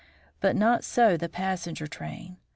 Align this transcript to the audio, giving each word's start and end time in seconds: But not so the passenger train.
But 0.39 0.55
not 0.55 0.83
so 0.83 1.15
the 1.15 1.29
passenger 1.29 1.85
train. 1.85 2.37